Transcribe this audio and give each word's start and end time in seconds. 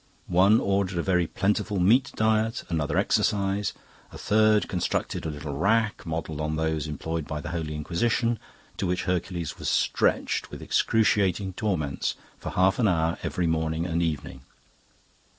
One 0.25 0.59
ordered 0.59 0.97
a 0.97 1.03
very 1.03 1.27
plentiful 1.27 1.79
meat 1.79 2.11
diet; 2.15 2.63
another 2.69 2.97
exercise; 2.97 3.71
a 4.11 4.17
third 4.17 4.67
constructed 4.67 5.27
a 5.27 5.29
little 5.29 5.53
rack, 5.53 6.07
modelled 6.07 6.41
on 6.41 6.55
those 6.55 6.87
employed 6.87 7.27
by 7.27 7.39
the 7.39 7.49
Holy 7.51 7.75
Inquisition, 7.75 8.39
on 8.81 8.87
which 8.87 9.01
young 9.01 9.13
Hercules 9.17 9.59
was 9.59 9.69
stretched, 9.69 10.49
with 10.49 10.59
excruciating 10.63 11.53
torments, 11.53 12.15
for 12.39 12.49
half 12.49 12.79
an 12.79 12.87
hour 12.87 13.19
every 13.21 13.45
morning 13.45 13.85
and 13.85 14.01
evening. 14.01 14.41